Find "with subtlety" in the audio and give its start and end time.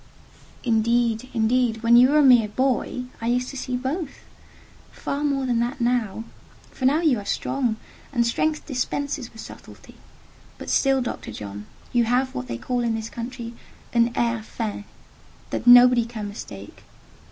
9.31-9.97